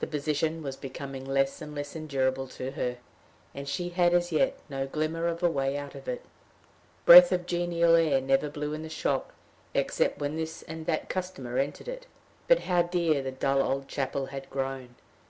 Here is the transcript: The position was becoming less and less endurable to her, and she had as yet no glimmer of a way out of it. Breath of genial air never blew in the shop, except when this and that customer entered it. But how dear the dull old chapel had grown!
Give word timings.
The 0.00 0.06
position 0.06 0.62
was 0.62 0.76
becoming 0.76 1.24
less 1.24 1.62
and 1.62 1.74
less 1.74 1.96
endurable 1.96 2.46
to 2.48 2.72
her, 2.72 2.98
and 3.54 3.66
she 3.66 3.88
had 3.88 4.12
as 4.12 4.30
yet 4.30 4.58
no 4.68 4.86
glimmer 4.86 5.26
of 5.26 5.42
a 5.42 5.48
way 5.48 5.78
out 5.78 5.94
of 5.94 6.06
it. 6.06 6.20
Breath 7.06 7.32
of 7.32 7.46
genial 7.46 7.94
air 7.94 8.20
never 8.20 8.50
blew 8.50 8.74
in 8.74 8.82
the 8.82 8.90
shop, 8.90 9.32
except 9.72 10.18
when 10.20 10.36
this 10.36 10.60
and 10.64 10.84
that 10.84 11.08
customer 11.08 11.56
entered 11.56 11.88
it. 11.88 12.04
But 12.46 12.60
how 12.68 12.82
dear 12.82 13.22
the 13.22 13.32
dull 13.32 13.62
old 13.62 13.88
chapel 13.88 14.26
had 14.26 14.50
grown! 14.50 14.96